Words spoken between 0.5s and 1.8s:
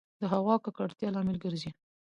د ککــړتـيـا لامـل ګـرځـي